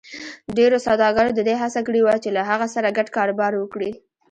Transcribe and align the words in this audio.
ډېرو 0.57 0.77
سوداګرو 0.87 1.31
د 1.37 1.39
دې 1.47 1.55
هڅه 1.61 1.79
کړې 1.87 2.01
وه 2.03 2.15
چې 2.23 2.29
له 2.37 2.41
هغه 2.49 2.67
سره 2.75 2.95
ګډ 2.97 3.07
کاروبار 3.17 3.51
وکړي. 3.57 3.91